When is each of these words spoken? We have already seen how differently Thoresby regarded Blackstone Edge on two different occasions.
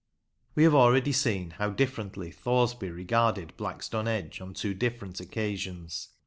We 0.55 0.63
have 0.63 0.73
already 0.73 1.11
seen 1.11 1.51
how 1.59 1.69
differently 1.69 2.31
Thoresby 2.31 2.89
regarded 2.89 3.55
Blackstone 3.55 4.07
Edge 4.07 4.41
on 4.41 4.55
two 4.55 4.73
different 4.73 5.19
occasions. 5.19 6.09